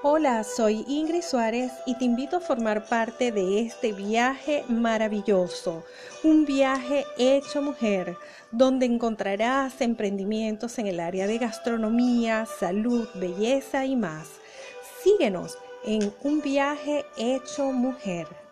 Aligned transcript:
Hola, 0.00 0.44
soy 0.44 0.84
Ingrid 0.86 1.22
Suárez 1.22 1.72
y 1.84 1.96
te 1.96 2.04
invito 2.04 2.36
a 2.36 2.40
formar 2.40 2.84
parte 2.84 3.32
de 3.32 3.62
este 3.62 3.92
viaje 3.92 4.62
maravilloso, 4.68 5.82
un 6.22 6.46
viaje 6.46 7.04
hecho 7.18 7.62
mujer, 7.62 8.16
donde 8.52 8.86
encontrarás 8.86 9.80
emprendimientos 9.80 10.78
en 10.78 10.86
el 10.86 11.00
área 11.00 11.26
de 11.26 11.38
gastronomía, 11.38 12.46
salud, 12.46 13.08
belleza 13.14 13.86
y 13.86 13.96
más. 13.96 14.28
Síguenos 15.02 15.58
en 15.84 16.14
un 16.22 16.42
viaje 16.42 17.04
hecho 17.16 17.72
mujer. 17.72 18.47